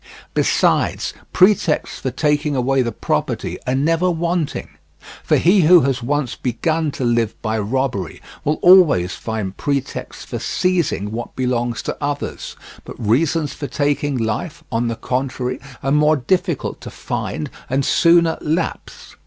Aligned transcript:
Besides, 0.33 1.13
pretexts 1.31 1.99
for 1.99 2.09
taking 2.09 2.55
away 2.55 2.81
the 2.81 2.91
property 2.91 3.59
are 3.67 3.75
never 3.75 4.09
wanting; 4.09 4.69
for 5.23 5.37
he 5.37 5.61
who 5.61 5.81
has 5.81 6.01
once 6.01 6.35
begun 6.35 6.89
to 6.93 7.03
live 7.03 7.39
by 7.43 7.59
robbery 7.59 8.19
will 8.43 8.57
always 8.63 9.13
find 9.13 9.57
pretexts 9.57 10.25
for 10.25 10.39
seizing 10.39 11.11
what 11.11 11.35
belongs 11.35 11.83
to 11.83 11.95
others; 12.01 12.55
but 12.83 12.99
reasons 12.99 13.53
for 13.53 13.67
taking 13.67 14.17
life, 14.17 14.63
on 14.71 14.87
the 14.87 14.95
contrary, 14.95 15.59
are 15.83 15.91
more 15.91 16.17
difficult 16.17 16.81
to 16.81 16.89
find 16.89 17.51
and 17.69 17.85
sooner 17.85 18.39
lapse. 18.41 19.15